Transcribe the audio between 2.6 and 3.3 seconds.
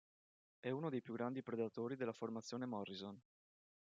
Morrison.